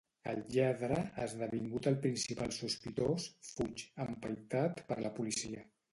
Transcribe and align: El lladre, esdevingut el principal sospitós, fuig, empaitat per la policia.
El 0.29 0.39
lladre, 0.53 0.95
esdevingut 1.25 1.89
el 1.91 1.99
principal 2.05 2.55
sospitós, 2.57 3.27
fuig, 3.51 3.85
empaitat 4.07 4.83
per 4.89 4.99
la 5.05 5.13
policia. 5.21 5.63